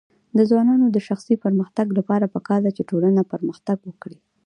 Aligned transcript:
د 0.37 0.39
ځوانانو 0.49 0.85
د 0.91 0.97
شخصي 1.07 1.35
پرمختګ 1.43 1.87
لپاره 1.97 2.25
پکار 2.35 2.59
ده 2.65 2.71
چې 2.77 2.87
ټولنه 2.89 3.21
پرمختګ 3.33 3.77
ورکړي. 3.83 4.17